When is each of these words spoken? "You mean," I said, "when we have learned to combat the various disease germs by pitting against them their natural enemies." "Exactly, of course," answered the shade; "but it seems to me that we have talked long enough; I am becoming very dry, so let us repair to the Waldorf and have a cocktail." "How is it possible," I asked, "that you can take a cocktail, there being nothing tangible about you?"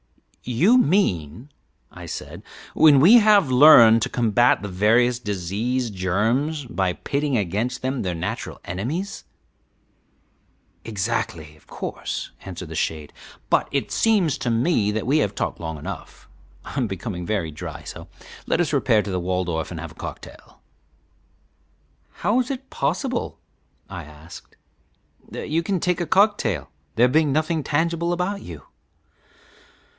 "You 0.43 0.79
mean," 0.79 1.51
I 1.91 2.07
said, 2.07 2.41
"when 2.73 2.99
we 2.99 3.19
have 3.19 3.51
learned 3.51 4.01
to 4.01 4.09
combat 4.09 4.63
the 4.63 4.67
various 4.67 5.19
disease 5.19 5.91
germs 5.91 6.65
by 6.65 6.93
pitting 6.93 7.37
against 7.37 7.83
them 7.83 8.01
their 8.01 8.15
natural 8.15 8.59
enemies." 8.65 9.23
"Exactly, 10.83 11.55
of 11.55 11.67
course," 11.67 12.31
answered 12.43 12.69
the 12.69 12.75
shade; 12.75 13.13
"but 13.51 13.69
it 13.71 13.91
seems 13.91 14.39
to 14.39 14.49
me 14.49 14.89
that 14.89 15.05
we 15.05 15.19
have 15.19 15.35
talked 15.35 15.59
long 15.59 15.77
enough; 15.77 16.27
I 16.65 16.73
am 16.75 16.87
becoming 16.87 17.23
very 17.23 17.51
dry, 17.51 17.83
so 17.83 18.07
let 18.47 18.59
us 18.59 18.73
repair 18.73 19.03
to 19.03 19.11
the 19.11 19.19
Waldorf 19.19 19.69
and 19.69 19.79
have 19.79 19.91
a 19.91 19.95
cocktail." 19.95 20.61
"How 22.13 22.39
is 22.39 22.49
it 22.49 22.71
possible," 22.71 23.37
I 23.87 24.05
asked, 24.05 24.55
"that 25.29 25.51
you 25.51 25.61
can 25.61 25.79
take 25.79 26.01
a 26.01 26.07
cocktail, 26.07 26.71
there 26.95 27.07
being 27.07 27.31
nothing 27.31 27.61
tangible 27.63 28.11
about 28.11 28.41
you?" 28.41 28.63